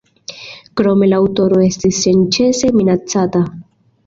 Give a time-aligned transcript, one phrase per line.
[0.79, 3.45] Krome la aŭtoro estis senĉese minacata.